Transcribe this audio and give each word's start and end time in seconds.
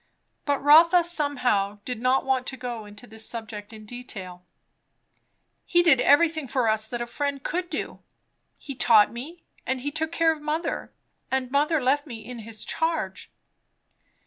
But 0.45 0.57
Rotha 0.63 1.03
somehow 1.03 1.77
did 1.85 2.01
not 2.01 2.25
want 2.25 2.47
to 2.47 2.57
go 2.57 2.85
into 2.87 3.05
this 3.05 3.29
subject 3.29 3.71
in 3.71 3.85
detail. 3.85 4.43
"He 5.63 5.83
did 5.83 6.01
everything 6.01 6.47
for 6.47 6.67
us 6.67 6.87
that 6.87 7.03
a 7.03 7.05
friend 7.05 7.43
could 7.43 7.69
do; 7.69 7.99
he 8.57 8.73
taught 8.73 9.13
me, 9.13 9.43
and 9.63 9.81
he 9.81 9.91
took 9.91 10.11
care 10.11 10.31
of 10.31 10.41
mother; 10.41 10.91
and 11.29 11.51
mother 11.51 11.79
left 11.79 12.07
me 12.07 12.25
in 12.25 12.39
his 12.39 12.65
charge." 12.65 13.29